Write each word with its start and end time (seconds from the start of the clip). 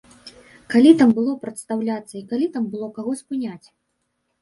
Калі 0.73 0.93
там 1.01 1.13
было 1.19 1.35
прадстаўляцца 1.45 2.11
і 2.17 2.25
калі 2.35 2.51
там 2.59 2.69
было 2.75 2.93
каго 2.99 3.11
спыняць? 3.25 3.65